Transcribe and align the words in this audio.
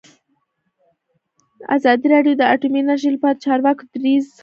ازادي 1.75 2.05
راډیو 2.13 2.33
د 2.37 2.41
اټومي 2.53 2.79
انرژي 2.81 3.09
لپاره 3.13 3.35
د 3.35 3.41
چارواکو 3.45 3.83
دریځ 3.93 4.23
خپور 4.25 4.31
کړی. 4.35 4.39